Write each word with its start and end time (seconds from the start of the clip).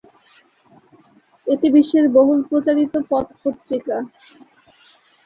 এটি 1.47 1.67
বিশ্বের 1.75 2.05
বহুল 2.15 2.39
প্রচারিত 2.49 2.93
পথ 3.09 3.25
পত্রিকা। 3.41 3.97